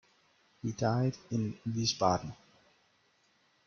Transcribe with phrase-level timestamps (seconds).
[0.63, 2.35] He died in Wiesbaden.